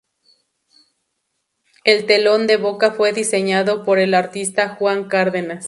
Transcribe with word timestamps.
El 1.83 2.07
telón 2.07 2.47
de 2.47 2.57
boca 2.57 2.89
fue 2.91 3.13
diseñado 3.13 3.85
por 3.85 3.99
el 3.99 4.15
artista 4.15 4.69
Juan 4.69 5.07
Cárdenas. 5.07 5.59